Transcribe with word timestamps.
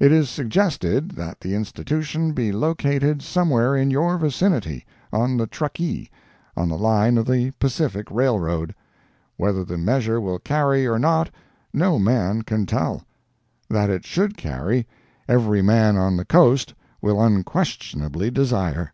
It 0.00 0.10
is 0.10 0.28
suggested 0.28 1.12
that 1.12 1.40
the 1.40 1.54
institution 1.54 2.32
be 2.32 2.50
located 2.50 3.22
somewhere 3.22 3.76
in 3.76 3.92
your 3.92 4.18
vicinity, 4.18 4.84
on 5.12 5.36
the 5.36 5.46
Truckee, 5.46 6.10
on 6.56 6.68
the 6.68 6.76
line 6.76 7.16
of 7.16 7.26
the 7.26 7.52
Pacific 7.60 8.10
Railroad. 8.10 8.74
Whether 9.36 9.62
the 9.62 9.78
measure 9.78 10.20
will 10.20 10.40
carry 10.40 10.84
or 10.84 10.98
not, 10.98 11.30
no 11.72 11.96
man 11.96 12.42
can 12.42 12.66
tell. 12.66 13.04
That 13.70 13.88
it 13.88 14.04
should 14.04 14.36
carry, 14.36 14.88
every 15.28 15.62
man 15.62 15.96
on 15.96 16.16
the 16.16 16.24
"coast" 16.24 16.74
will 17.00 17.22
unquestionably 17.22 18.32
desire. 18.32 18.92